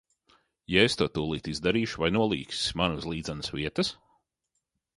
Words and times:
Ja 0.75 0.85
es 0.87 0.95
to 1.01 1.07
tūlīt 1.17 1.49
izdarīšu, 1.51 2.01
vai 2.05 2.09
nolīgsi 2.17 2.75
mani 2.81 2.99
uz 3.03 3.07
līdzenas 3.13 3.53
vietas? 3.59 3.93